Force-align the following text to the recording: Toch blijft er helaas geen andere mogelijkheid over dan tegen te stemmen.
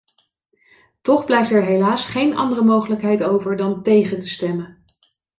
Toch 1.01 1.25
blijft 1.25 1.51
er 1.51 1.63
helaas 1.63 2.05
geen 2.05 2.35
andere 2.35 2.63
mogelijkheid 2.63 3.23
over 3.23 3.55
dan 3.57 3.83
tegen 3.83 4.19
te 4.19 4.27
stemmen. 4.27 4.83